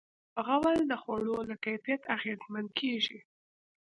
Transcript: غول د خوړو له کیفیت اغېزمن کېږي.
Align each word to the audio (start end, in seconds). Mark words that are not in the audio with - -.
غول 0.45 0.77
د 0.91 0.93
خوړو 1.01 1.37
له 1.49 1.55
کیفیت 1.65 2.01
اغېزمن 2.15 2.65
کېږي. 2.79 3.19